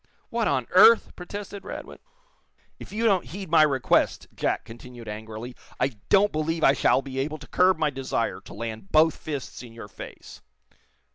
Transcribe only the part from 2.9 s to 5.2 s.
you don't heed my request," Jack continued,